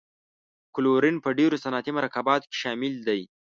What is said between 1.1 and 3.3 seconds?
په ډیرو صنعتي مرکباتو کې شامل دی.